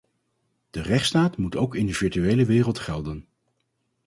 [0.69, 3.27] De rechtsstaat moet ook in de virtuele wereld gelden.